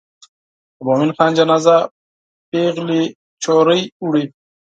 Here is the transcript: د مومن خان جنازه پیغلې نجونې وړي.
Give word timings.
د 0.75 0.79
مومن 0.87 1.09
خان 1.15 1.31
جنازه 1.39 1.75
پیغلې 2.51 3.01
نجونې 3.11 3.79
وړي. 4.05 4.25